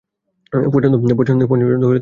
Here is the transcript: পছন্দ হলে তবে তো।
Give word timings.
পছন্দ 0.73 1.41
হলে 1.43 1.65
তবে 1.65 1.75
তো। 1.77 1.87